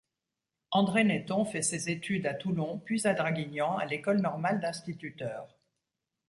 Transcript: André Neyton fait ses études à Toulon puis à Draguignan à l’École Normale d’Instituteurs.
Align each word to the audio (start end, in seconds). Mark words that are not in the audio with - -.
André 0.71 1.03
Neyton 1.03 1.45
fait 1.45 1.61
ses 1.61 1.91
études 1.91 2.25
à 2.25 2.33
Toulon 2.33 2.79
puis 2.79 3.05
à 3.05 3.13
Draguignan 3.13 3.77
à 3.77 3.85
l’École 3.85 4.17
Normale 4.19 4.59
d’Instituteurs. 4.59 5.59